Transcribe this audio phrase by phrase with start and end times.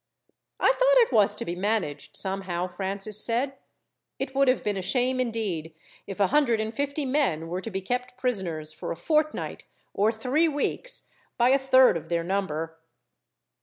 [0.59, 3.53] "I thought it was to be managed somehow," Francis said.
[4.17, 5.75] "It would have been a shame, indeed,
[6.07, 10.11] if a hundred and fifty men were to be kept prisoners for a fortnight, or
[10.11, 12.79] three weeks, by a third of their number."